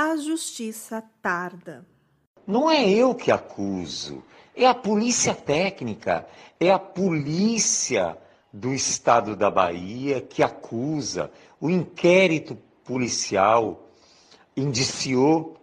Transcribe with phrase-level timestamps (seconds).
[0.00, 1.84] A justiça tarda.
[2.46, 4.22] Não é eu que acuso,
[4.54, 6.24] é a polícia técnica,
[6.60, 8.16] é a polícia
[8.52, 11.32] do estado da Bahia que acusa.
[11.60, 13.88] O inquérito policial
[14.56, 15.56] indiciou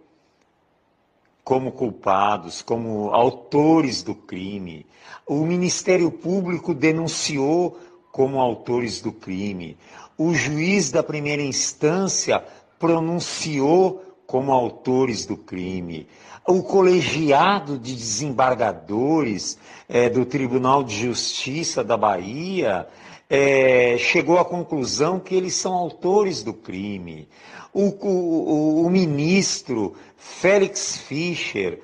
[1.42, 4.84] como culpados, como autores do crime.
[5.26, 7.80] O Ministério Público denunciou
[8.12, 9.78] como autores do crime.
[10.18, 12.44] O juiz da primeira instância
[12.78, 16.06] pronunciou como autores do crime.
[16.46, 19.58] O colegiado de desembargadores
[19.88, 22.86] é, do Tribunal de Justiça da Bahia
[23.28, 27.28] é, chegou à conclusão que eles são autores do crime.
[27.72, 31.80] O, o, o ministro Félix Fischer,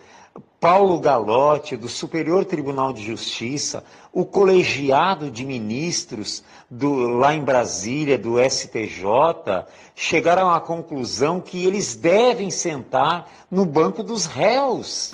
[0.62, 8.16] Paulo Galotti, do Superior Tribunal de Justiça, o colegiado de ministros do, lá em Brasília,
[8.16, 15.10] do STJ, chegaram à conclusão que eles devem sentar no banco dos réus.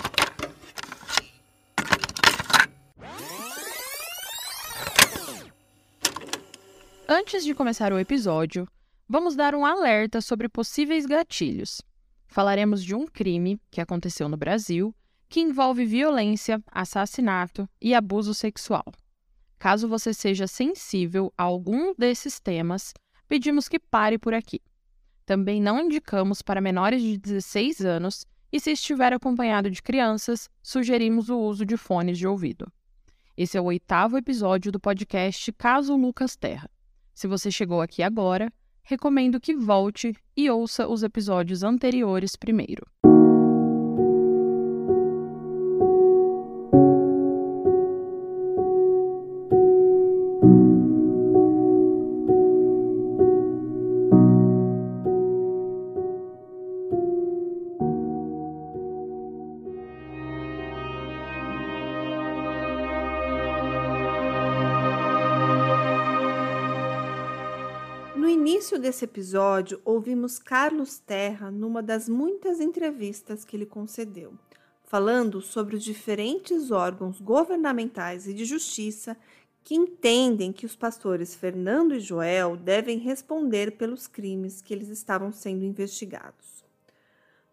[7.07, 8.67] Antes de começar o episódio,
[9.09, 11.81] vamos dar um alerta sobre possíveis gatilhos.
[12.27, 14.93] Falaremos de um crime que aconteceu no Brasil
[15.29, 18.85] que envolve violência, assassinato e abuso sexual.
[19.59, 22.93] Caso você seja sensível a algum desses temas,
[23.27, 24.59] pedimos que pare por aqui.
[25.25, 31.29] Também não indicamos para menores de 16 anos e, se estiver acompanhado de crianças, sugerimos
[31.29, 32.71] o uso de fones de ouvido.
[33.37, 36.69] Esse é o oitavo episódio do podcast Caso Lucas Terra.
[37.13, 42.87] Se você chegou aqui agora, recomendo que volte e ouça os episódios anteriores primeiro.
[68.89, 74.33] Desse episódio, ouvimos Carlos Terra numa das muitas entrevistas que ele concedeu,
[74.83, 79.15] falando sobre os diferentes órgãos governamentais e de justiça
[79.63, 85.31] que entendem que os pastores Fernando e Joel devem responder pelos crimes que eles estavam
[85.31, 86.65] sendo investigados.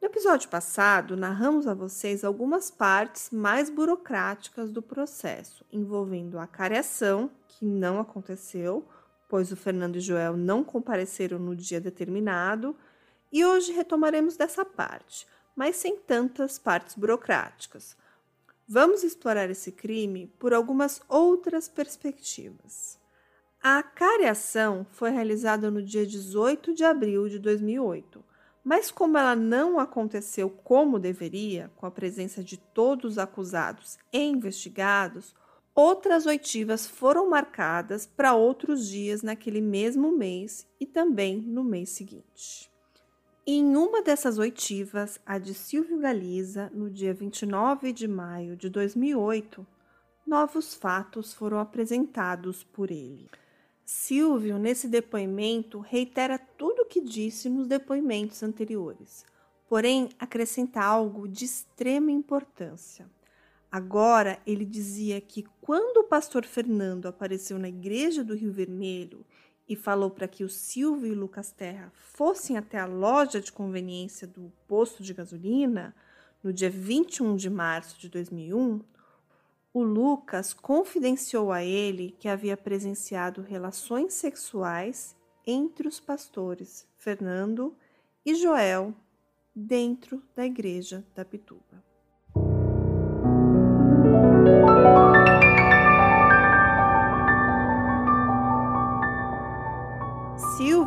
[0.01, 7.31] No episódio passado, narramos a vocês algumas partes mais burocráticas do processo, envolvendo a careação,
[7.47, 8.87] que não aconteceu,
[9.29, 12.77] pois o Fernando e Joel não compareceram no dia determinado,
[13.33, 17.97] e hoje retomaremos dessa parte, mas sem tantas partes burocráticas.
[18.69, 22.99] Vamos explorar esse crime por algumas outras perspectivas.
[23.63, 28.25] A careação foi realizada no dia 18 de abril de 2008,
[28.63, 34.19] mas como ela não aconteceu como deveria, com a presença de todos os acusados e
[34.19, 35.35] investigados,
[35.79, 42.73] Outras oitivas foram marcadas para outros dias naquele mesmo mês e também no mês seguinte.
[43.47, 49.67] Em uma dessas oitivas, a de Silvio Galiza, no dia 29 de maio de 2008,
[50.27, 53.29] novos fatos foram apresentados por ele.
[53.85, 59.27] Silvio, nesse depoimento, reitera tudo o que disse nos depoimentos anteriores,
[59.69, 63.07] porém acrescenta algo de extrema importância.
[63.71, 69.25] Agora ele dizia que quando o pastor Fernando apareceu na igreja do Rio Vermelho
[69.69, 73.53] e falou para que o Silvio e o Lucas Terra fossem até a loja de
[73.53, 75.95] conveniência do posto de gasolina,
[76.43, 78.81] no dia 21 de março de 2001,
[79.75, 85.15] o Lucas confidenciou a ele que havia presenciado relações sexuais
[85.47, 87.77] entre os pastores Fernando
[88.25, 88.95] e Joel
[89.55, 91.86] dentro da igreja da Pituba.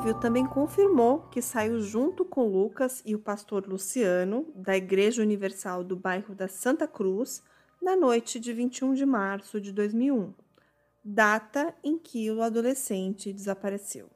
[0.09, 5.83] Silvio também confirmou que saiu junto com Lucas e o pastor Luciano, da Igreja Universal
[5.83, 7.43] do bairro da Santa Cruz,
[7.79, 10.33] na noite de 21 de março de 2001,
[11.03, 14.09] data em que o adolescente desapareceu.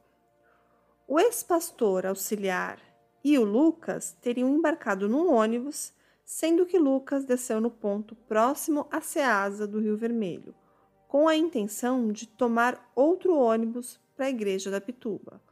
[1.06, 2.80] O ex-pastor auxiliar
[3.22, 5.92] e o Lucas teriam embarcado num ônibus,
[6.24, 10.56] sendo que Lucas desceu no ponto próximo à Ceasa do Rio Vermelho,
[11.06, 15.43] com a intenção de tomar outro ônibus para a igreja da Pituba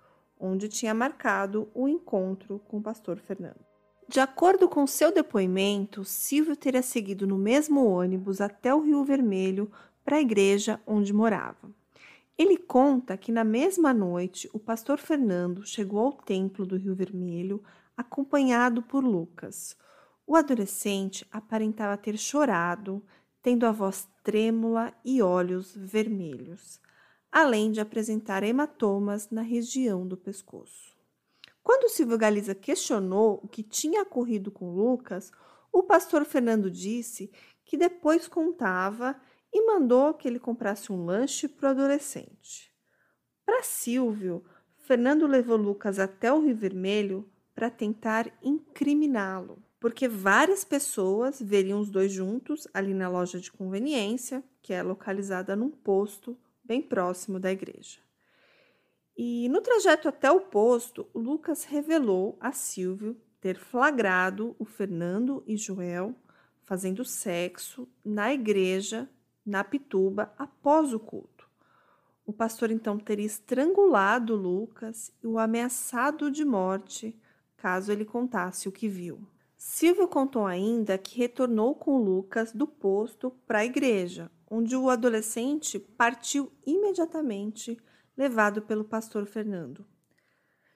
[0.43, 3.65] onde tinha marcado o encontro com o pastor Fernando.
[4.09, 9.71] De acordo com seu depoimento, Silvio teria seguido no mesmo ônibus até o Rio Vermelho
[10.05, 11.71] para a igreja onde morava.
[12.37, 17.63] Ele conta que na mesma noite o pastor Fernando chegou ao templo do Rio Vermelho
[17.97, 19.77] acompanhado por Lucas.
[20.27, 23.03] O adolescente aparentava ter chorado,
[23.41, 26.81] tendo a voz trêmula e olhos vermelhos,
[27.33, 30.95] além de apresentar hematomas na região do pescoço.
[31.63, 35.33] Quando Silvio Galiza questionou o que tinha ocorrido com Lucas,
[35.73, 37.33] o pastor Fernando disse
[37.65, 39.19] que depois contava
[39.51, 42.71] e mandou que ele comprasse um lanche para o adolescente.
[43.47, 44.45] Para Silvio,
[44.77, 51.91] Fernando levou Lucas até o Rio Vermelho para tentar incriminá-lo porque várias pessoas veriam os
[51.91, 56.39] dois juntos ali na loja de conveniência, que é localizada num posto
[56.73, 57.99] bem próximo da igreja.
[59.15, 65.55] E no trajeto até o posto, Lucas revelou a Silvio ter flagrado o Fernando e
[65.55, 66.15] Joel
[66.63, 69.07] fazendo sexo na igreja,
[69.45, 71.47] na Pituba, após o culto.
[72.25, 77.15] O pastor então teria estrangulado Lucas e o ameaçado de morte
[77.59, 79.21] caso ele contasse o que viu.
[79.59, 85.79] Silvio contou ainda que retornou com Lucas do posto para a igreja, onde o adolescente
[85.79, 87.79] partiu imediatamente,
[88.15, 89.87] levado pelo pastor Fernando.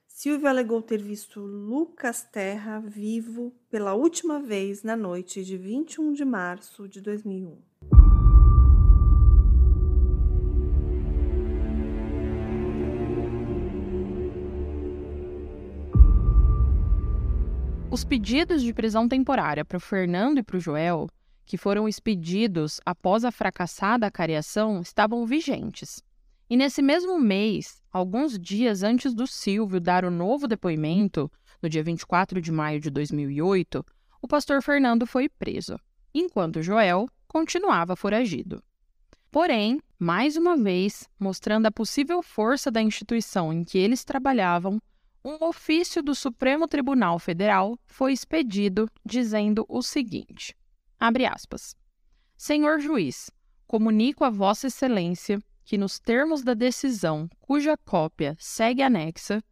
[0.08, 6.25] Silvio alegou ter visto Lucas Terra vivo pela última vez na noite de 21 de
[6.25, 7.61] março de 2001.
[17.90, 21.08] Os pedidos de prisão temporária para o Fernando e para o Joel,
[21.46, 26.02] que foram expedidos após a fracassada cariação, estavam vigentes.
[26.50, 31.31] E nesse mesmo mês, alguns dias antes do Silvio dar o novo depoimento,
[31.62, 33.84] no dia 24 de maio de 2008,
[34.20, 35.78] o pastor Fernando foi preso,
[36.12, 38.62] enquanto Joel continuava foragido.
[39.31, 44.81] Porém, mais uma vez, mostrando a possível força da instituição em que eles trabalhavam,
[45.25, 50.56] um ofício do Supremo Tribunal Federal foi expedido dizendo o seguinte:
[50.98, 51.76] abre aspas.
[52.37, 53.31] Senhor juiz,
[53.66, 59.43] comunico a Vossa Excelência que, nos termos da decisão cuja cópia segue anexa,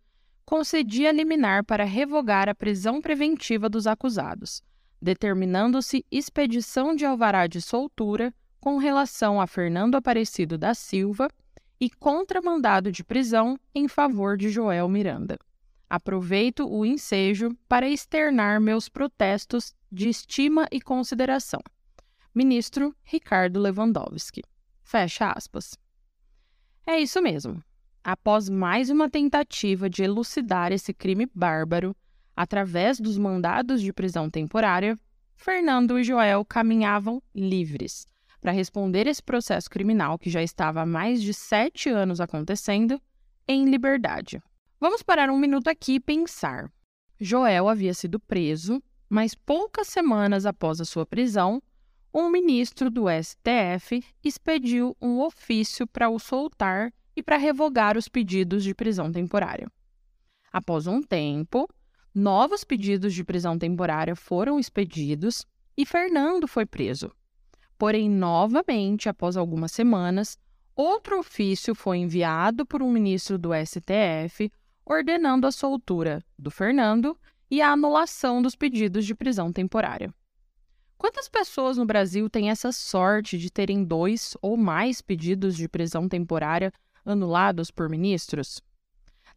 [0.45, 4.63] concedi a liminar para revogar a prisão preventiva dos acusados,
[5.01, 11.29] determinando-se expedição de alvará de soltura com relação a Fernando Aparecido da Silva
[11.81, 15.39] e contramandado de prisão em favor de Joel Miranda.
[15.89, 21.61] Aproveito o ensejo para externar meus protestos de estima e consideração.
[22.35, 24.43] Ministro Ricardo Lewandowski.
[24.83, 25.79] Fecha aspas.
[26.85, 27.63] É isso mesmo.
[28.03, 31.97] Após mais uma tentativa de elucidar esse crime bárbaro,
[32.37, 34.99] através dos mandados de prisão temporária,
[35.37, 38.07] Fernando e Joel caminhavam livres
[38.41, 43.01] para responder esse processo criminal que já estava há mais de sete anos acontecendo
[43.49, 44.43] em liberdade.
[44.79, 46.71] Vamos parar um minuto aqui e pensar.
[47.19, 51.63] Joel havia sido preso, mas poucas semanas após a sua prisão,
[52.13, 58.63] um ministro do STF expediu um ofício para o soltar e para revogar os pedidos
[58.63, 59.71] de prisão temporária.
[60.53, 61.69] Após um tempo,
[62.15, 65.45] novos pedidos de prisão temporária foram expedidos
[65.77, 67.11] e Fernando foi preso.
[67.77, 70.39] Porém, novamente, após algumas semanas,
[70.77, 74.51] outro ofício foi enviado por um ministro do STF
[74.85, 77.19] ordenando a soltura do Fernando
[77.55, 80.13] e a anulação dos pedidos de prisão temporária.
[80.99, 86.09] Quantas pessoas no Brasil têm essa sorte de terem dois ou mais pedidos de prisão
[86.09, 86.73] temporária
[87.05, 88.61] anulados por ministros?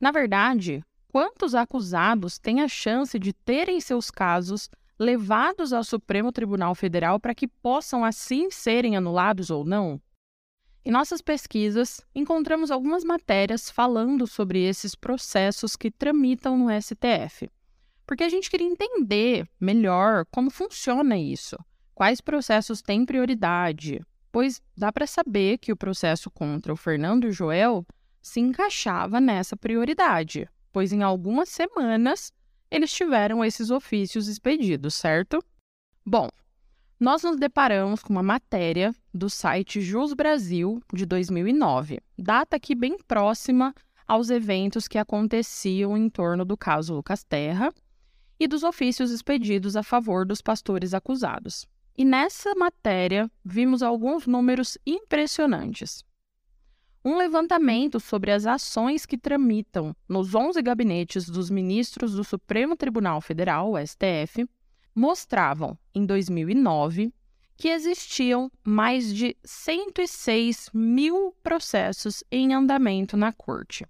[0.02, 6.74] Na verdade, quantos acusados têm a chance de terem seus casos levados ao Supremo Tribunal
[6.74, 10.02] Federal para que possam assim serem anulados ou não?
[10.84, 17.48] Em nossas pesquisas, encontramos algumas matérias falando sobre esses processos que tramitam no STF,
[18.08, 21.58] porque a gente queria entender melhor como funciona isso,
[21.94, 27.28] quais processos têm prioridade, pois dá para saber que o processo contra o Fernando e
[27.28, 27.86] o Joel
[28.22, 32.32] se encaixava nessa prioridade, pois em algumas semanas
[32.72, 35.44] eles tiveram esses ofícios expedidos, certo?
[36.06, 36.30] Bom,
[36.98, 42.98] nós nos deparamos com uma matéria do site Jus Brasil de 2009, data aqui bem
[43.06, 43.74] próxima
[44.08, 47.74] aos eventos que aconteciam em torno do caso Lucas Terra
[48.40, 51.68] e dos ofícios expedidos a favor dos pastores acusados.
[51.98, 56.06] E nessa matéria vimos alguns números impressionantes.
[57.04, 63.22] Um levantamento sobre as ações que tramitam nos 11 gabinetes dos ministros do Supremo Tribunal
[63.22, 64.48] Federal, STF,
[64.94, 67.14] mostravam, em 2009,
[67.56, 73.86] que existiam mais de 106 mil processos em andamento na corte.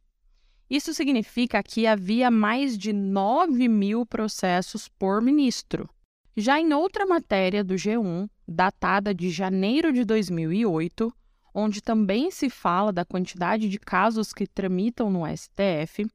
[0.69, 5.89] Isso significa que havia mais de 9 mil processos por ministro.
[6.36, 11.12] Já em outra matéria do G1, datada de janeiro de 2008,
[11.53, 16.05] onde também se fala da quantidade de casos que tramitam no STF,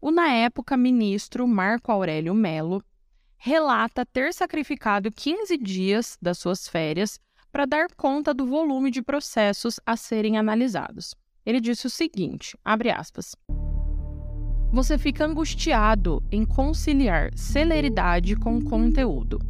[0.00, 2.82] o na época ministro Marco Aurélio Melo
[3.36, 9.80] relata ter sacrificado 15 dias das suas férias para dar conta do volume de processos
[9.84, 11.14] a serem analisados.
[11.44, 13.34] Ele disse o seguinte, abre aspas:
[14.70, 19.40] Você fica angustiado em conciliar celeridade com conteúdo.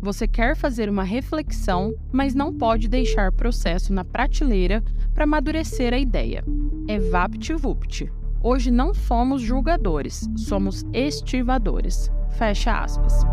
[0.00, 4.82] Você quer fazer uma reflexão, mas não pode deixar processo na prateleira
[5.14, 6.44] para amadurecer a ideia.
[6.88, 8.10] É vapt-vupt.
[8.42, 12.10] Hoje não fomos julgadores, somos estivadores.
[12.36, 13.24] Fecha aspas.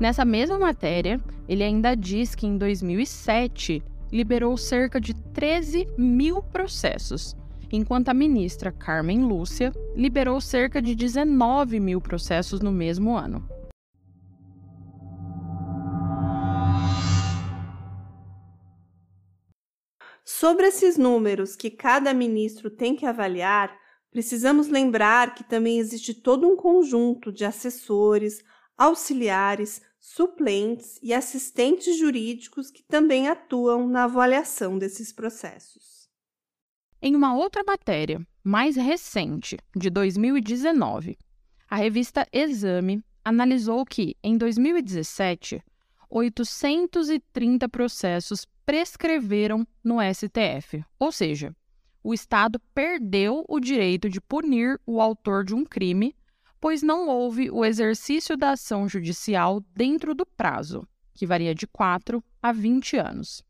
[0.00, 3.82] Nessa mesma matéria, ele ainda diz que em 2007
[4.14, 7.34] liberou cerca de 13 mil processos,
[7.72, 13.44] enquanto a ministra Carmen Lúcia liberou cerca de 19 mil processos no mesmo ano.
[20.24, 23.76] Sobre esses números que cada ministro tem que avaliar,
[24.12, 28.44] precisamos lembrar que também existe todo um conjunto de assessores,
[28.78, 36.10] auxiliares, suplentes e assistentes jurídicos que também atuam na avaliação desses processos.
[37.00, 41.16] Em uma outra matéria, mais recente, de 2019,
[41.70, 45.64] a revista Exame analisou que, em 2017,
[46.10, 51.56] 830 processos prescreveram no STF, ou seja,
[52.02, 56.14] o Estado perdeu o direito de punir o autor de um crime
[56.64, 62.24] pois não houve o exercício da ação judicial dentro do prazo, que varia de 4
[62.42, 63.44] a 20 anos.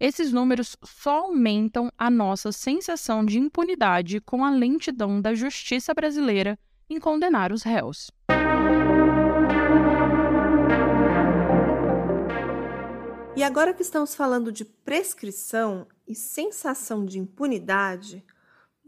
[0.00, 6.58] Esses números só aumentam a nossa sensação de impunidade com a lentidão da justiça brasileira
[6.88, 8.10] em condenar os réus.
[13.36, 18.24] E agora que estamos falando de prescrição e sensação de impunidade,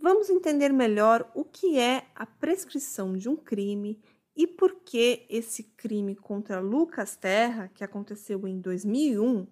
[0.03, 4.03] vamos entender melhor o que é a prescrição de um crime
[4.35, 9.47] e por que esse crime contra Lucas Terra, que aconteceu em 2001,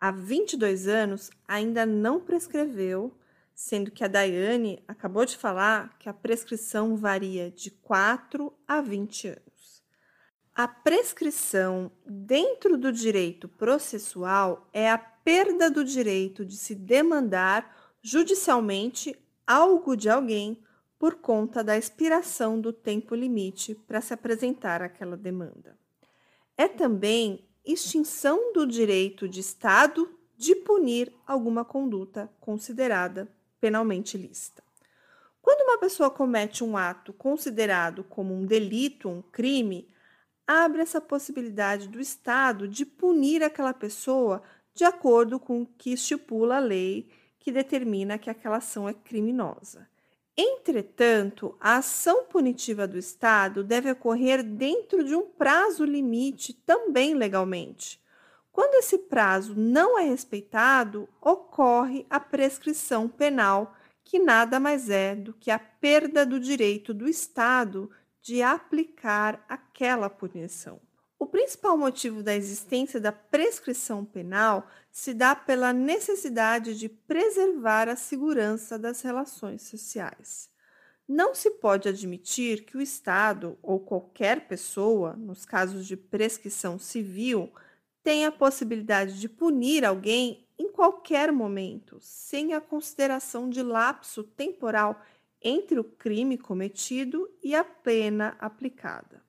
[0.00, 3.16] há 22 anos, ainda não prescreveu,
[3.54, 9.28] sendo que a Daiane acabou de falar que a prescrição varia de 4 a 20
[9.28, 9.84] anos.
[10.52, 19.16] A prescrição dentro do direito processual é a perda do direito de se demandar judicialmente
[19.46, 20.62] algo de alguém
[20.98, 25.78] por conta da expiração do tempo limite para se apresentar aquela demanda.
[26.56, 33.28] É também extinção do direito de Estado de punir alguma conduta considerada
[33.60, 34.62] penalmente lícita.
[35.40, 39.90] Quando uma pessoa comete um ato considerado como um delito, um crime,
[40.46, 44.42] abre essa possibilidade do Estado de punir aquela pessoa
[44.74, 47.10] de acordo com o que estipula a lei
[47.44, 49.86] que determina que aquela ação é criminosa.
[50.34, 58.02] Entretanto, a ação punitiva do Estado deve ocorrer dentro de um prazo limite também legalmente.
[58.50, 65.34] Quando esse prazo não é respeitado, ocorre a prescrição penal, que nada mais é do
[65.34, 67.90] que a perda do direito do Estado
[68.22, 70.80] de aplicar aquela punição.
[71.24, 77.96] O principal motivo da existência da prescrição penal se dá pela necessidade de preservar a
[77.96, 80.50] segurança das relações sociais.
[81.08, 87.50] Não se pode admitir que o Estado ou qualquer pessoa, nos casos de prescrição civil,
[88.02, 95.00] tenha a possibilidade de punir alguém em qualquer momento, sem a consideração de lapso temporal
[95.40, 99.23] entre o crime cometido e a pena aplicada.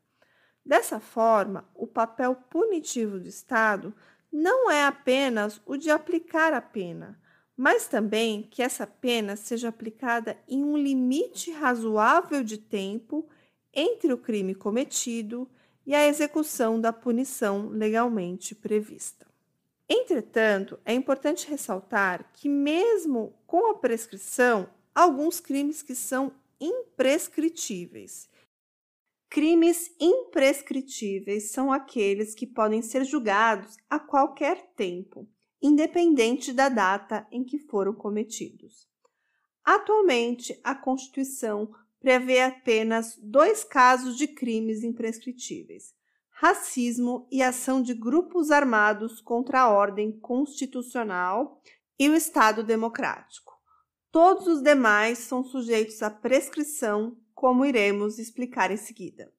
[0.66, 3.94] Dessa forma, o papel punitivo do Estado
[4.32, 7.22] não é apenas o de aplicar a pena,
[7.56, 13.30] mas também que essa pena seja aplicada em um limite razoável de tempo
[13.72, 15.48] entre o crime cometido
[15.86, 19.28] e a execução da punição legalmente prevista.
[19.88, 28.28] Entretanto, é importante ressaltar que, mesmo com a prescrição, alguns crimes que são imprescritíveis
[29.36, 35.28] Crimes imprescritíveis são aqueles que podem ser julgados a qualquer tempo,
[35.62, 38.88] independente da data em que foram cometidos.
[39.62, 45.94] Atualmente, a Constituição prevê apenas dois casos de crimes imprescritíveis:
[46.30, 51.62] racismo e ação de grupos armados contra a ordem constitucional
[52.00, 53.52] e o Estado democrático.
[54.14, 59.32] Todos os demais são sujeitos à prescrição, como iremos explicar em seguida.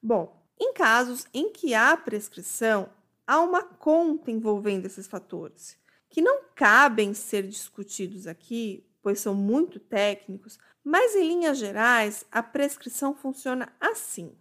[0.00, 2.88] Bom, em casos em que há prescrição,
[3.26, 5.76] há uma conta envolvendo esses fatores,
[6.08, 12.42] que não cabem ser discutidos aqui, pois são muito técnicos, mas em linhas gerais, a
[12.42, 14.36] prescrição funciona assim.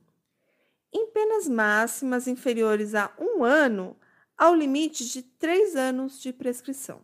[0.94, 3.98] Em penas máximas inferiores a um ano,
[4.38, 7.02] ao limite de três anos de prescrição.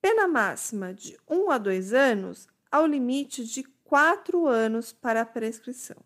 [0.00, 5.98] Pena máxima de um a dois anos, ao limite de quatro anos para a prescrição.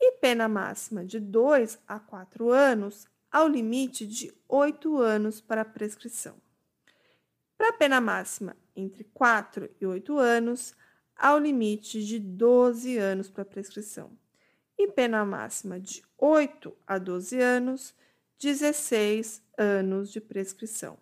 [0.00, 5.64] E pena máxima de dois a quatro anos, ao limite de oito anos para a
[5.64, 6.34] prescrição.
[7.56, 10.74] Para a pena máxima entre 4 e 8 anos,
[11.14, 14.10] ao limite de 12 anos para prescrição.
[14.76, 17.94] E pena máxima de 8 a 12 anos,
[18.40, 20.98] 16 anos de prescrição.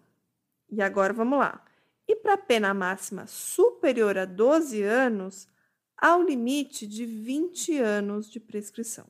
[0.68, 1.64] E agora vamos lá.
[2.08, 5.46] E para a pena máxima superior a 12 anos,
[5.94, 9.06] ao limite de 20 anos de prescrição.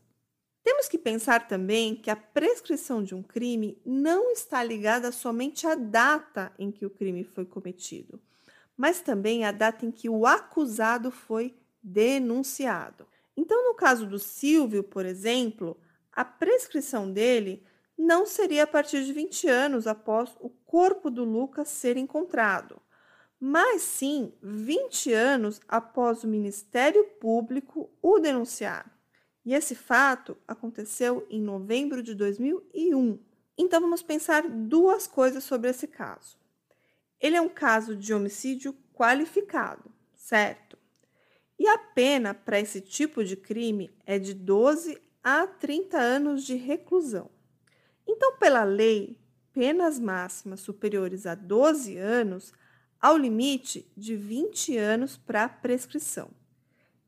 [0.64, 5.74] Temos que pensar também que a prescrição de um crime não está ligada somente à
[5.74, 8.20] data em que o crime foi cometido,
[8.76, 13.06] mas também à data em que o acusado foi denunciado.
[13.36, 15.80] Então, no caso do Silvio, por exemplo,
[16.12, 17.64] a prescrição dele
[17.96, 22.80] não seria a partir de 20 anos após o corpo do Lucas ser encontrado,
[23.40, 28.90] mas sim 20 anos após o Ministério Público o denunciar.
[29.44, 33.18] E esse fato aconteceu em novembro de 2001.
[33.56, 36.36] Então vamos pensar duas coisas sobre esse caso.
[37.20, 40.76] Ele é um caso de homicídio qualificado, certo?
[41.58, 46.54] E a pena para esse tipo de crime é de 12 a 30 anos de
[46.54, 47.30] reclusão.
[48.06, 49.18] Então, pela lei,
[49.52, 52.52] penas máximas superiores a 12 anos
[53.00, 56.30] ao limite de 20 anos para prescrição.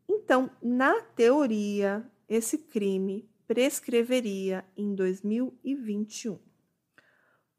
[0.08, 6.38] Então, na teoria, esse crime prescreveria em 2021.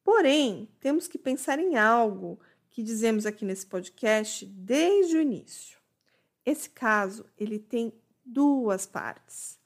[0.04, 5.80] Porém, temos que pensar em algo que dizemos aqui nesse podcast desde o início.
[6.46, 7.94] Esse caso, ele tem
[8.26, 9.60] duas partes.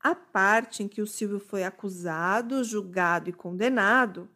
[0.00, 4.28] A parte em que o Silvio foi acusado, julgado e condenado,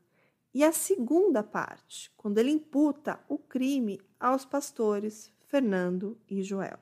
[0.52, 6.78] e a segunda parte, quando ele imputa o crime aos pastores Fernando e Joel.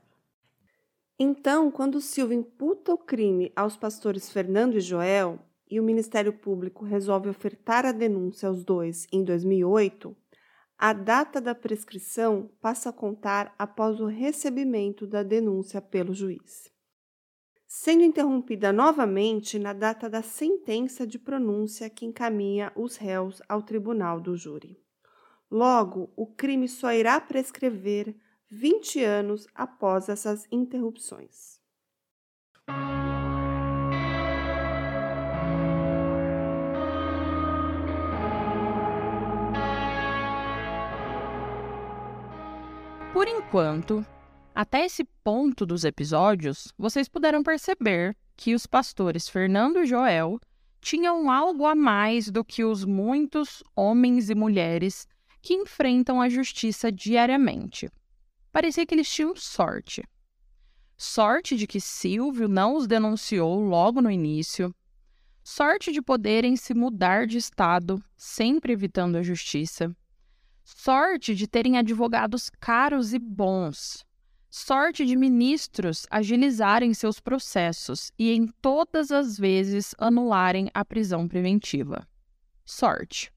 [1.18, 5.38] Então, quando Silvio imputa o crime aos pastores Fernando e Joel
[5.70, 10.16] e o Ministério Público resolve ofertar a denúncia aos dois em 2008,
[10.78, 16.70] a data da prescrição passa a contar após o recebimento da denúncia pelo juiz,
[17.70, 24.18] sendo interrompida novamente na data da sentença de pronúncia que encaminha os réus ao tribunal
[24.18, 24.82] do júri.
[25.50, 28.16] Logo, o crime só irá prescrever
[28.48, 31.60] 20 anos após essas interrupções.
[43.12, 44.06] Por enquanto,
[44.58, 50.40] até esse ponto dos episódios, vocês puderam perceber que os pastores Fernando e Joel
[50.80, 55.06] tinham algo a mais do que os muitos homens e mulheres
[55.40, 57.88] que enfrentam a justiça diariamente.
[58.50, 60.02] Parecia que eles tinham sorte.
[60.96, 64.74] Sorte de que Silvio não os denunciou logo no início,
[65.44, 69.96] sorte de poderem se mudar de estado, sempre evitando a justiça,
[70.64, 74.04] sorte de terem advogados caros e bons,
[74.50, 82.06] sorte de ministros agilizarem seus processos e em todas as vezes anularem a prisão preventiva.
[82.64, 83.32] Sorte.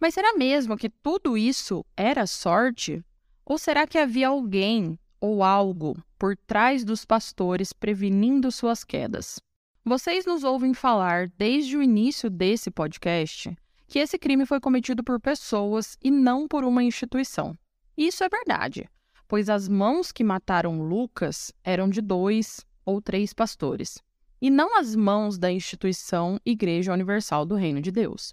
[0.00, 3.04] Mas será mesmo que tudo isso era sorte?
[3.44, 9.40] Ou será que havia alguém ou algo por trás dos pastores prevenindo suas quedas?
[9.84, 13.54] Vocês nos ouvem falar desde o início desse podcast
[13.86, 17.56] que esse crime foi cometido por pessoas e não por uma instituição.
[17.96, 18.88] Isso é verdade,
[19.34, 24.00] pois as mãos que mataram Lucas eram de dois ou três pastores,
[24.40, 28.32] e não as mãos da instituição Igreja Universal do Reino de Deus.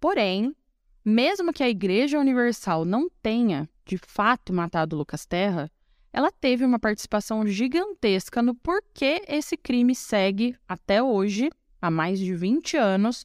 [0.00, 0.52] Porém,
[1.04, 5.70] mesmo que a Igreja Universal não tenha, de fato, matado Lucas Terra,
[6.12, 12.34] ela teve uma participação gigantesca no porquê esse crime segue, até hoje, há mais de
[12.34, 13.24] 20 anos,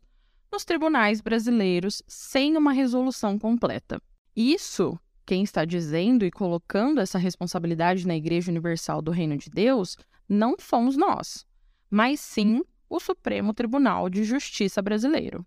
[0.51, 3.99] nos tribunais brasileiros sem uma resolução completa.
[4.35, 9.97] Isso, quem está dizendo e colocando essa responsabilidade na Igreja Universal do Reino de Deus,
[10.27, 11.45] não fomos nós,
[11.89, 15.45] mas sim o Supremo Tribunal de Justiça brasileiro.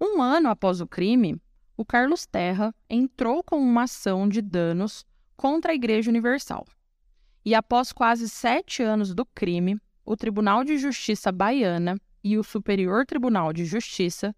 [0.00, 1.40] Um ano após o crime,
[1.76, 5.04] o Carlos Terra entrou com uma ação de danos
[5.36, 6.66] contra a Igreja Universal.
[7.44, 13.06] E após quase sete anos do crime, o Tribunal de Justiça Baiana e o Superior
[13.06, 14.34] Tribunal de Justiça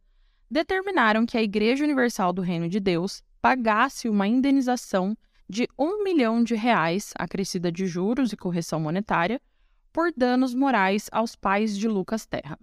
[0.50, 5.16] determinaram que a Igreja Universal do Reino de Deus pagasse uma indenização
[5.48, 9.40] de um milhão de reais, acrescida de juros e correção monetária,
[9.92, 12.58] por danos morais aos pais de Lucas Terra.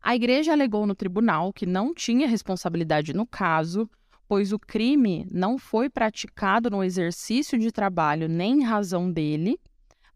[0.00, 3.88] A igreja alegou no tribunal que não tinha responsabilidade no caso,
[4.28, 9.58] pois o crime não foi praticado no exercício de trabalho nem em razão dele,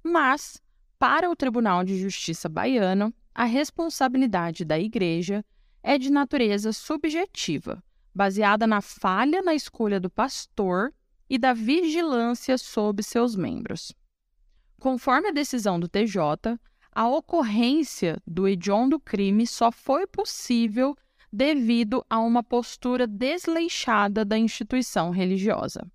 [0.03, 0.61] mas,
[0.99, 5.45] para o Tribunal de Justiça baiano, a responsabilidade da igreja
[5.83, 7.83] é de natureza subjetiva,
[8.15, 10.93] baseada na falha na escolha do pastor
[11.29, 13.93] e da vigilância sobre seus membros.
[14.79, 16.59] Conforme a decisão do TJ,
[16.93, 20.97] a ocorrência do hediondo crime só foi possível
[21.33, 25.87] devido a uma postura desleixada da instituição religiosa.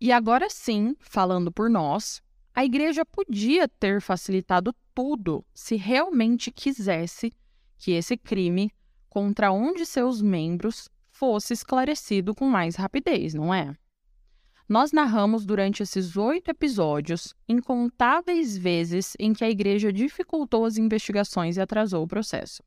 [0.00, 2.22] E agora sim, falando por nós,
[2.54, 7.32] a igreja podia ter facilitado tudo se realmente quisesse
[7.78, 8.70] que esse crime
[9.08, 13.76] contra um de seus membros fosse esclarecido com mais rapidez, não é?
[14.68, 21.56] Nós narramos durante esses oito episódios incontáveis vezes em que a igreja dificultou as investigações
[21.56, 22.62] e atrasou o processo.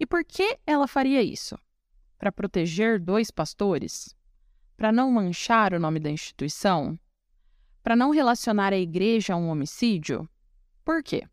[0.00, 1.58] E por que ela faria isso?
[2.18, 4.16] Para proteger dois pastores?
[4.78, 6.98] Para não manchar o nome da instituição?
[7.82, 10.26] Para não relacionar a igreja a um homicídio?
[10.82, 11.28] Por quê?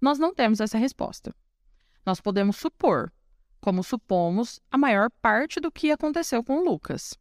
[0.00, 1.34] Nós não temos essa resposta.
[2.04, 3.12] Nós podemos supor,
[3.66, 7.18] como supomos a maior parte do que aconteceu com Lucas.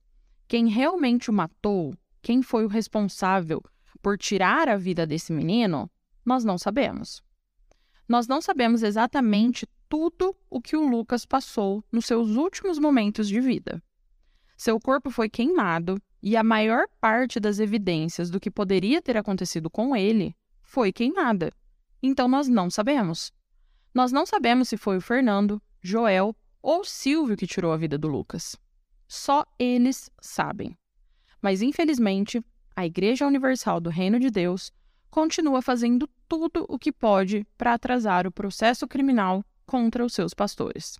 [0.47, 3.63] Quem realmente o matou, quem foi o responsável
[3.99, 5.89] por tirar a vida desse menino,
[6.23, 7.23] nós não sabemos.
[8.07, 13.41] Nós não sabemos exatamente tudo o que o Lucas passou nos seus últimos momentos de
[13.41, 13.81] vida.
[14.55, 19.67] Seu corpo foi queimado e a maior parte das evidências do que poderia ter acontecido
[19.67, 21.51] com ele foi queimada.
[22.03, 23.33] Então nós não sabemos.
[23.95, 28.07] Nós não sabemos se foi o Fernando, Joel ou Silvio que tirou a vida do
[28.07, 28.55] Lucas.
[29.07, 30.75] Só eles sabem.
[31.39, 32.43] Mas infelizmente,
[32.75, 34.71] a Igreja Universal do Reino de Deus
[35.11, 40.97] continua fazendo tudo o que pode para atrasar o processo criminal contra os seus pastores.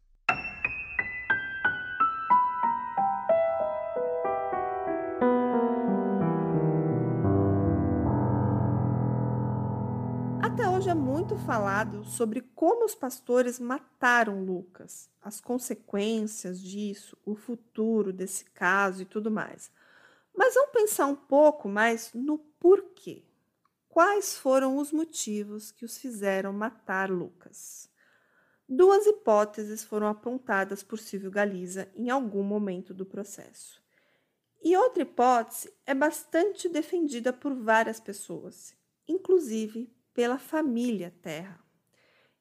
[10.85, 18.13] Hoje é muito falado sobre como os pastores mataram Lucas, as consequências disso, o futuro
[18.13, 19.71] desse caso e tudo mais.
[20.31, 23.23] Mas vamos pensar um pouco mais no porquê.
[23.89, 27.89] Quais foram os motivos que os fizeram matar Lucas?
[28.69, 33.81] Duas hipóteses foram apontadas por Silvio Galiza em algum momento do processo.
[34.63, 38.75] E outra hipótese é bastante defendida por várias pessoas,
[39.07, 41.59] inclusive pela família Terra.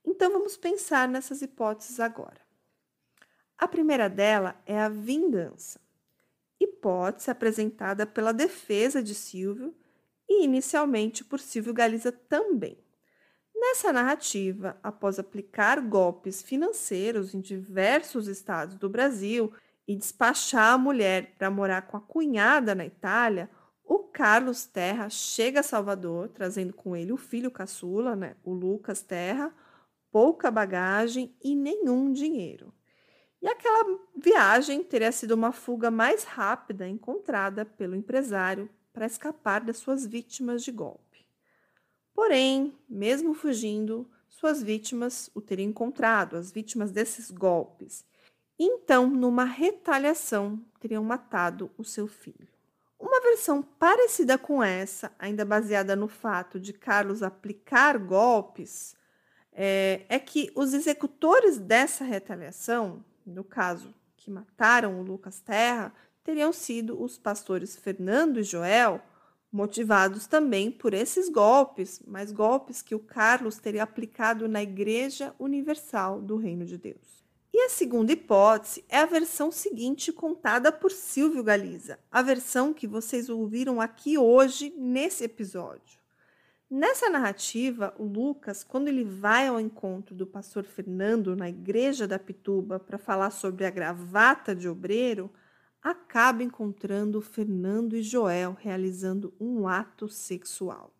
[0.04, 2.40] Então vamos pensar nessas hipóteses agora.
[3.58, 5.80] A primeira dela é a vingança,
[6.58, 9.74] hipótese apresentada pela defesa de Silvio
[10.28, 12.78] e inicialmente por Silvio Galiza também.
[13.54, 19.52] Nessa narrativa, após aplicar golpes financeiros em diversos estados do Brasil
[19.86, 23.50] e despachar a mulher para morar com a cunhada na Itália,
[23.84, 29.02] o Carlos Terra chega a Salvador, trazendo com ele o filho caçula, né, o Lucas
[29.02, 29.54] Terra,
[30.10, 32.72] pouca bagagem e nenhum dinheiro.
[33.42, 39.76] E aquela viagem teria sido uma fuga mais rápida encontrada pelo empresário para escapar das
[39.76, 41.26] suas vítimas de golpe.
[42.14, 48.06] Porém, mesmo fugindo, suas vítimas o teriam encontrado, as vítimas desses golpes.
[48.58, 52.53] Então, numa retaliação, teriam matado o seu filho.
[53.04, 58.96] Uma versão parecida com essa, ainda baseada no fato de Carlos aplicar golpes,
[59.52, 65.92] é, é que os executores dessa retaliação, no caso que mataram o Lucas Terra,
[66.24, 69.02] teriam sido os pastores Fernando e Joel,
[69.52, 76.22] motivados também por esses golpes, mas golpes que o Carlos teria aplicado na Igreja Universal
[76.22, 77.23] do Reino de Deus.
[77.56, 82.84] E a segunda hipótese é a versão seguinte contada por Silvio Galiza, a versão que
[82.84, 86.00] vocês ouviram aqui hoje nesse episódio.
[86.68, 92.18] Nessa narrativa, o Lucas, quando ele vai ao encontro do pastor Fernando na igreja da
[92.18, 95.30] Pituba para falar sobre a gravata de obreiro,
[95.80, 100.92] acaba encontrando Fernando e Joel realizando um ato sexual.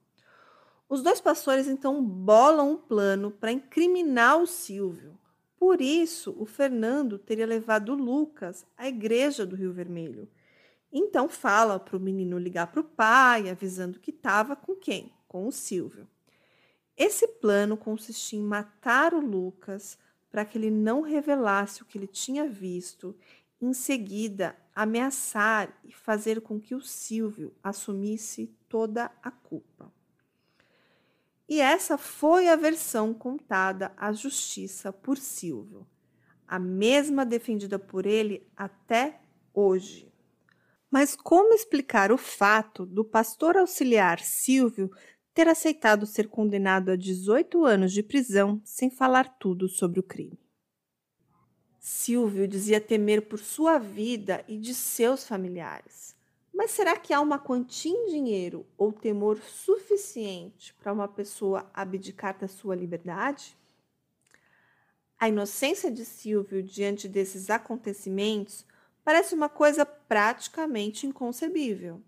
[0.89, 5.19] Os dois pastores então bolam um plano para incriminar o Silvio.
[5.65, 10.29] Por isso, o Fernando teria levado Lucas à igreja do Rio Vermelho.
[10.93, 15.11] Então fala para o menino ligar para o pai, avisando que estava com quem?
[15.27, 16.07] Com o Silvio.
[16.95, 19.97] Esse plano consistia em matar o Lucas
[20.31, 23.17] para que ele não revelasse o que ele tinha visto,
[23.59, 29.91] em seguida ameaçar e fazer com que o Silvio assumisse toda a culpa.
[31.49, 35.87] E essa foi a versão contada à justiça por Silvio,
[36.49, 39.21] a mesma defendida por ele até
[39.53, 40.11] hoje.
[40.91, 44.91] Mas como explicar o fato do pastor auxiliar Silvio
[45.35, 50.39] ter aceitado ser condenado a 18 anos de prisão sem falar tudo sobre o crime?
[51.79, 56.14] Silvio dizia temer por sua vida e de seus familiares.
[56.55, 62.39] Mas será que há uma quantia em dinheiro ou temor suficiente para uma pessoa abdicar
[62.39, 63.59] da sua liberdade?
[65.19, 68.65] A inocência de Silvio diante desses acontecimentos
[69.03, 72.01] parece uma coisa praticamente inconcebível.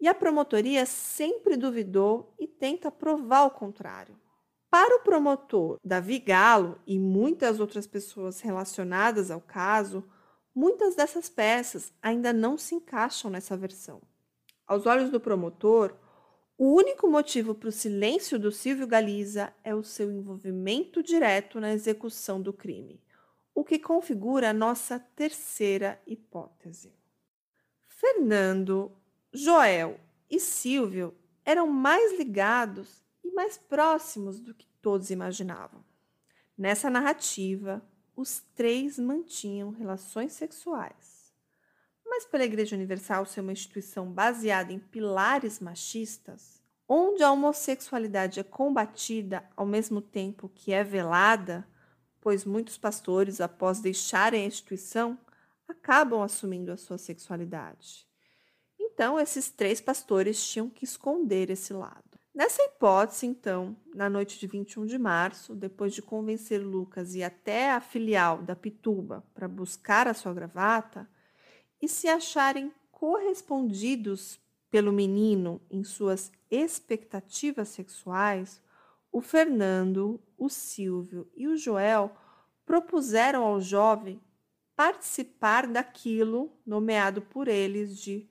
[0.00, 4.18] E a promotoria sempre duvidou e tenta provar o contrário.
[4.68, 10.02] Para o promotor Davi Galo e muitas outras pessoas relacionadas ao caso,
[10.54, 14.00] muitas dessas peças ainda não se encaixam nessa versão.
[14.66, 15.94] Aos olhos do promotor,
[16.56, 21.72] o único motivo para o silêncio do Silvio Galiza é o seu envolvimento direto na
[21.72, 23.02] execução do crime,
[23.54, 26.94] o que configura a nossa terceira hipótese.
[27.88, 28.92] Fernando,
[29.32, 29.98] Joel
[30.30, 35.84] e Silvio eram mais ligados e mais próximos do que todos imaginavam.
[36.56, 37.82] Nessa narrativa,
[38.16, 41.32] os três mantinham relações sexuais.
[42.04, 48.42] Mas pela Igreja Universal ser uma instituição baseada em pilares machistas, onde a homossexualidade é
[48.42, 51.66] combatida ao mesmo tempo que é velada,
[52.20, 55.18] pois muitos pastores, após deixarem a instituição,
[55.66, 58.06] acabam assumindo a sua sexualidade.
[58.78, 62.11] Então, esses três pastores tinham que esconder esse lado.
[62.34, 67.70] Nessa hipótese, então, na noite de 21 de março, depois de convencer Lucas ir até
[67.70, 71.06] a filial da Pituba para buscar a sua gravata
[71.80, 74.40] e se acharem correspondidos
[74.70, 78.62] pelo menino em suas expectativas sexuais,
[79.12, 82.16] o Fernando, o Silvio e o Joel
[82.64, 84.18] propuseram ao jovem
[84.74, 88.26] participar daquilo nomeado por eles de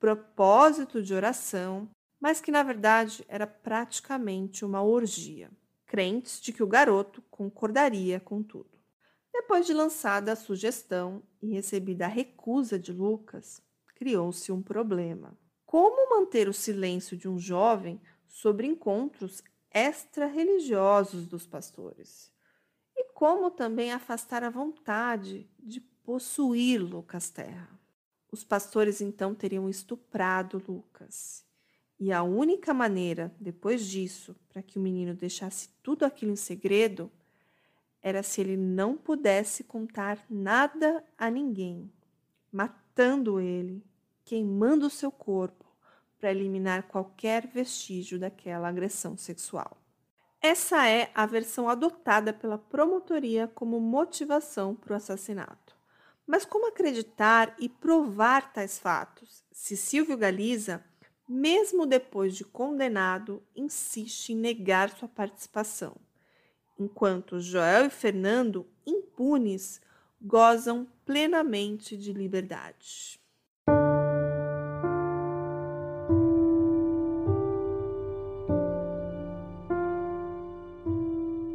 [0.00, 1.90] propósito de oração
[2.22, 5.50] mas que na verdade era praticamente uma orgia,
[5.84, 8.70] crentes de que o garoto concordaria com tudo.
[9.32, 13.60] Depois de lançada a sugestão e recebida a recusa de Lucas,
[13.96, 15.36] criou-se um problema.
[15.66, 22.32] Como manter o silêncio de um jovem sobre encontros extra-religiosos dos pastores?
[22.96, 27.80] E como também afastar a vontade de possuir Lucas Terra?
[28.30, 31.50] Os pastores então teriam estuprado Lucas
[32.04, 37.08] e a única maneira, depois disso, para que o menino deixasse tudo aquilo em segredo,
[38.02, 41.88] era se ele não pudesse contar nada a ninguém,
[42.50, 43.86] matando ele,
[44.24, 45.64] queimando seu corpo,
[46.18, 49.76] para eliminar qualquer vestígio daquela agressão sexual.
[50.40, 55.76] Essa é a versão adotada pela promotoria como motivação para o assassinato.
[56.26, 59.44] Mas como acreditar e provar tais fatos?
[59.52, 60.84] Se Silvio Galiza
[61.28, 65.96] mesmo depois de condenado, insiste em negar sua participação,
[66.78, 69.80] enquanto Joel e Fernando, impunes,
[70.20, 73.20] gozam plenamente de liberdade.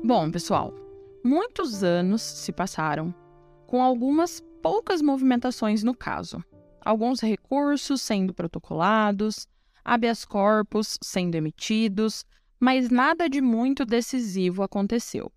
[0.03, 0.73] Bom, pessoal,
[1.21, 3.13] muitos anos se passaram,
[3.65, 6.41] com algumas poucas movimentações no caso,
[6.80, 9.49] alguns recursos sendo protocolados,
[9.88, 12.26] habeas corpus sendo emitidos,
[12.60, 15.32] mas nada de muito decisivo aconteceu.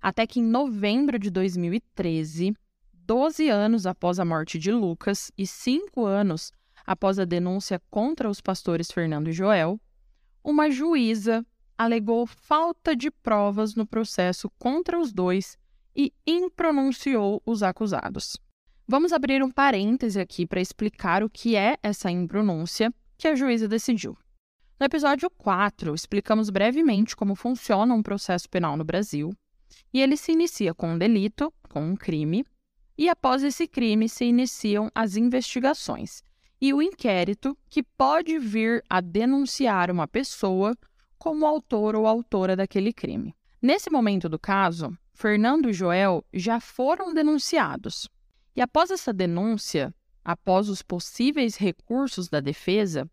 [0.00, 2.54] Até que em novembro de 2013,
[2.94, 6.50] 12 anos após a morte de Lucas e 5 anos
[6.86, 9.78] após a denúncia contra os pastores Fernando e Joel,
[10.42, 11.44] uma juíza
[11.76, 15.58] alegou falta de provas no processo contra os dois
[15.94, 18.38] e impronunciou os acusados.
[18.88, 23.68] Vamos abrir um parêntese aqui para explicar o que é essa impronúncia que a juíza
[23.68, 24.16] decidiu.
[24.78, 29.30] No episódio 4, explicamos brevemente como funciona um processo penal no Brasil,
[29.92, 32.46] e ele se inicia com um delito, com um crime,
[32.96, 36.22] e após esse crime se iniciam as investigações
[36.58, 40.74] e o inquérito que pode vir a denunciar uma pessoa
[41.18, 43.34] como autor ou autora daquele crime.
[43.60, 48.08] Nesse momento do caso, Fernando e Joel já foram denunciados.
[48.56, 53.08] E após essa denúncia, após os possíveis recursos da defesa,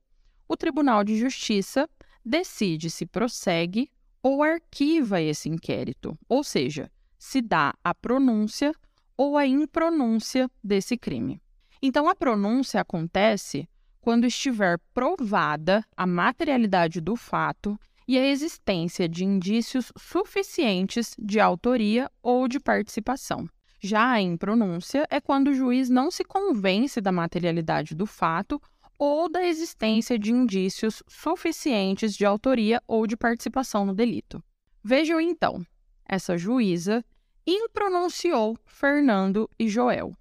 [0.47, 1.89] o Tribunal de Justiça
[2.23, 3.89] decide se prossegue
[4.21, 8.73] ou arquiva esse inquérito, ou seja, se dá a pronúncia
[9.15, 11.41] ou a impronúncia desse crime.
[11.81, 13.67] Então, a pronúncia acontece
[13.99, 22.09] quando estiver provada a materialidade do fato e a existência de indícios suficientes de autoria
[22.21, 23.49] ou de participação.
[23.79, 28.61] Já a impronúncia é quando o juiz não se convence da materialidade do fato
[28.97, 34.43] ou da existência de indícios suficientes de autoria ou de participação no delito.
[34.83, 35.63] Vejam então,
[36.05, 37.05] essa juíza
[37.45, 40.17] impronunciou Fernando e Joel.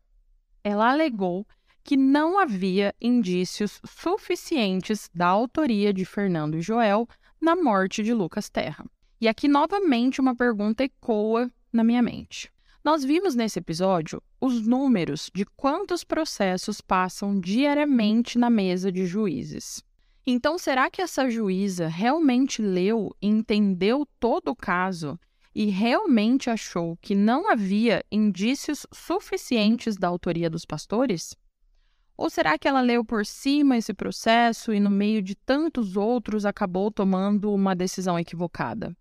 [0.63, 1.47] Ela alegou
[1.83, 7.09] que não havia indícios suficientes da autoria de Fernando e Joel
[7.41, 8.85] na morte de Lucas Terra.
[9.21, 12.53] E aqui novamente uma pergunta ecoa na minha mente.
[12.87, 19.83] Nós vimos nesse episódio os números de quantos processos passam diariamente na mesa de juízes.
[20.25, 25.19] Então, será que essa juíza realmente leu e entendeu todo o caso
[25.53, 31.35] e realmente achou que não havia indícios suficientes da autoria dos pastores?
[32.17, 36.47] Ou será que ela leu por cima esse processo e, no meio de tantos outros,
[36.47, 38.97] acabou tomando uma decisão equivocada?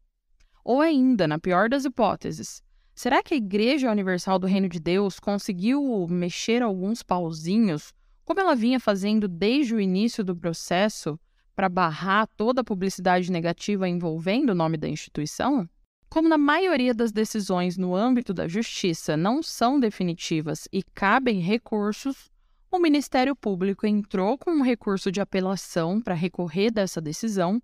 [0.63, 2.64] Ou ainda, na pior das hipóteses,
[2.95, 8.55] será que a Igreja Universal do Reino de Deus conseguiu mexer alguns pauzinhos, como ela
[8.55, 11.19] vinha fazendo desde o início do processo,
[11.53, 15.69] para barrar toda a publicidade negativa envolvendo o nome da instituição?
[16.09, 22.29] Como na maioria das decisões no âmbito da justiça não são definitivas e cabem recursos,
[22.71, 27.61] o Ministério Público entrou com um recurso de apelação para recorrer dessa decisão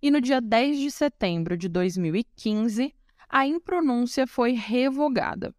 [0.00, 2.94] e no dia 10 de setembro de 2015,
[3.28, 5.54] a impronúncia foi revogada.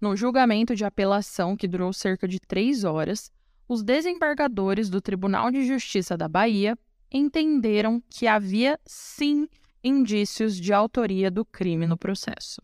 [0.00, 3.30] No julgamento de apelação, que durou cerca de três horas,
[3.68, 6.76] os desembargadores do Tribunal de Justiça da Bahia
[7.10, 9.48] entenderam que havia sim
[9.82, 12.62] indícios de autoria do crime no processo.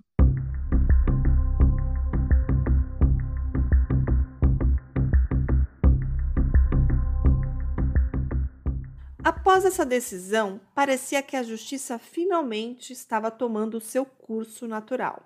[9.28, 15.22] Após essa decisão, parecia que a justiça finalmente estava tomando o seu curso natural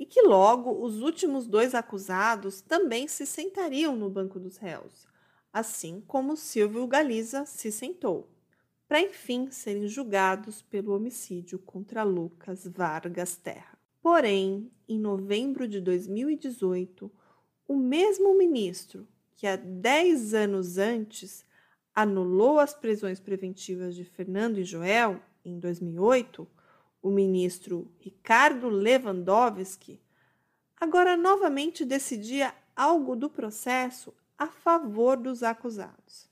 [0.00, 5.06] e que logo os últimos dois acusados também se sentariam no banco dos réus,
[5.52, 8.30] assim como Silvio Galiza se sentou,
[8.88, 13.78] para enfim serem julgados pelo homicídio contra Lucas Vargas Terra.
[14.00, 17.12] Porém, em novembro de 2018,
[17.68, 21.44] o mesmo ministro que há 10 anos antes
[21.94, 26.46] anulou as prisões preventivas de Fernando e Joel em 2008,
[27.00, 30.00] o ministro Ricardo Lewandowski
[30.80, 36.28] agora novamente decidia algo do processo a favor dos acusados.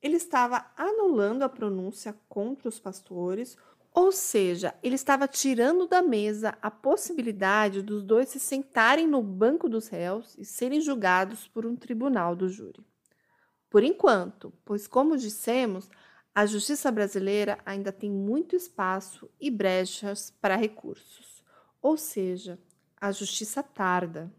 [0.00, 3.56] Ele estava anulando a pronúncia contra os pastores,
[3.94, 9.68] ou seja, ele estava tirando da mesa a possibilidade dos dois se sentarem no banco
[9.68, 12.84] dos réus e serem julgados por um tribunal do júri
[13.72, 15.88] por enquanto, pois, como dissemos,
[16.34, 21.42] a justiça brasileira ainda tem muito espaço e brechas para recursos,
[21.80, 22.60] ou seja,
[23.00, 24.30] a justiça tarda.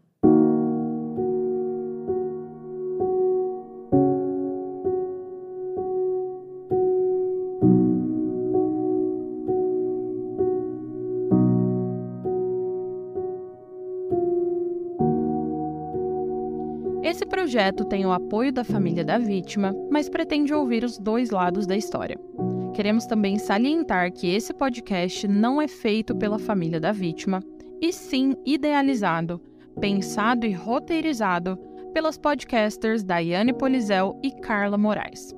[17.54, 21.76] Projeto tem o apoio da família da vítima, mas pretende ouvir os dois lados da
[21.76, 22.18] história.
[22.74, 27.40] Queremos também salientar que esse podcast não é feito pela família da vítima,
[27.80, 29.40] e sim idealizado,
[29.80, 31.56] pensado e roteirizado
[31.92, 35.32] pelas podcasters Daiane Polizel e Carla Moraes.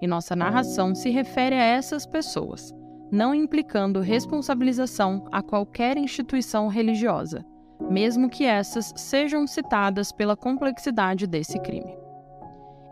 [0.00, 2.72] E nossa narração se refere a essas pessoas,
[3.12, 7.44] não implicando responsabilização a qualquer instituição religiosa
[7.90, 11.96] mesmo que essas sejam citadas pela complexidade desse crime.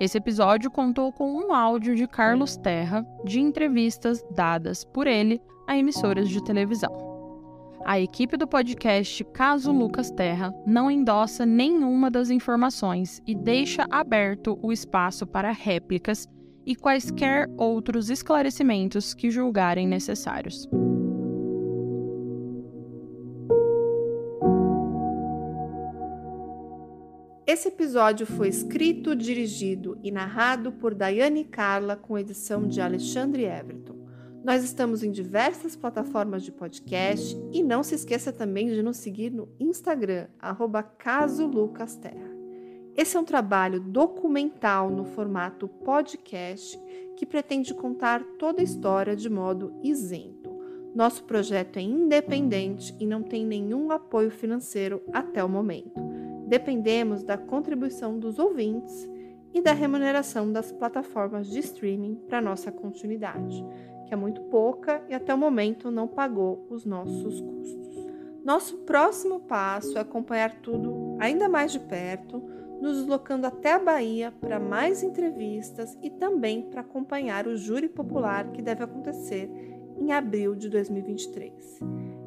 [0.00, 5.78] Esse episódio contou com um áudio de Carlos Terra de entrevistas dadas por ele a
[5.78, 6.92] emissoras de televisão.
[7.84, 14.58] A equipe do podcast Caso Lucas Terra não endossa nenhuma das informações e deixa aberto
[14.62, 16.26] o espaço para réplicas
[16.66, 20.66] e quaisquer outros esclarecimentos que julgarem necessários.
[27.54, 33.94] Esse episódio foi escrito, dirigido e narrado por Daiane Carla com edição de Alexandre Everton.
[34.42, 39.30] Nós estamos em diversas plataformas de podcast e não se esqueça também de nos seguir
[39.30, 42.28] no Instagram, arroba Caso Lucas Terra.
[42.96, 46.76] Esse é um trabalho documental no formato podcast
[47.16, 50.52] que pretende contar toda a história de modo isento.
[50.92, 56.03] Nosso projeto é independente e não tem nenhum apoio financeiro até o momento.
[56.46, 59.08] Dependemos da contribuição dos ouvintes
[59.52, 63.64] e da remuneração das plataformas de streaming para nossa continuidade
[64.04, 68.06] que é muito pouca e até o momento não pagou os nossos custos.
[68.44, 72.42] Nosso próximo passo é acompanhar tudo ainda mais de perto,
[72.80, 78.50] nos deslocando até a Bahia para mais entrevistas e também para acompanhar o júri popular
[78.52, 79.50] que deve acontecer
[79.98, 81.80] em abril de 2023.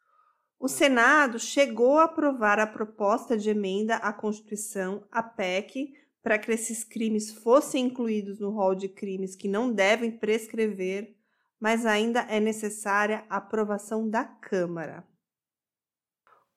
[0.59, 6.51] O Senado chegou a aprovar a proposta de emenda à Constituição, a PEC, para que
[6.51, 11.15] esses crimes fossem incluídos no rol de crimes que não devem prescrever,
[11.61, 15.07] mas ainda é necessária a aprovação da Câmara.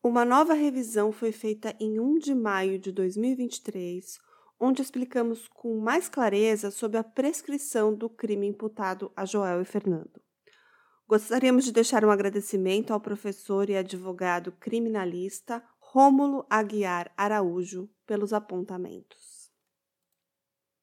[0.01, 4.17] Uma nova revisão foi feita em 1 de maio de 2023,
[4.57, 10.28] onde explicamos com mais clareza sobre a prescrição do crime imputado a Joel e Fernando.
[11.10, 19.28] Gostaríamos de deixar um agradecimento ao professor e advogado criminalista Rômulo Aguiar Araújo pelos apontamentos.